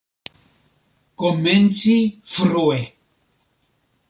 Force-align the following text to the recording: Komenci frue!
Komenci 1.23 1.95
frue! 2.33 2.81